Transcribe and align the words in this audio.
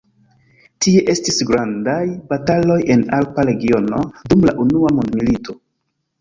Tie 0.85 1.01
estis 1.13 1.35
grandaj 1.49 1.99
bataloj 2.31 2.79
en 2.95 3.05
alpa 3.19 3.45
regiono 3.51 4.01
dum 4.33 4.49
la 4.51 4.57
unua 4.65 4.95
mondmilito. 4.99 5.57